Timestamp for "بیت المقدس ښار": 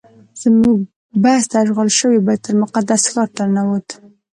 2.27-3.29